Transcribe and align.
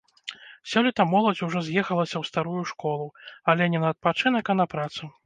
Сёлета 0.71 1.03
моладзь 1.13 1.41
ужо 1.47 1.59
з'ехалася 1.67 2.15
ў 2.19 2.23
старую 2.29 2.63
школу, 2.71 3.05
але 3.55 3.69
не 3.75 3.79
на 3.85 3.93
адпачынак, 3.97 4.45
а 4.55 4.61
на 4.65 4.67
працу. 4.73 5.03